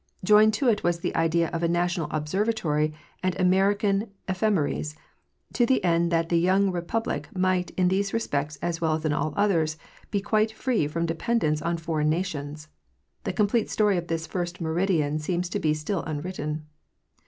[0.23, 4.95] Joined to it was the idea of a national observatory and American ephem eris,
[5.53, 9.13] to the end that the young republic might in these respects as well as in
[9.13, 9.77] all others
[10.09, 12.67] be quite free from dependence on foreign nations.
[13.25, 16.65] The complete story of this first meridian seems to be still unwritten.